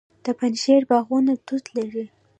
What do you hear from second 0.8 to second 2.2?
باغونه توت لري.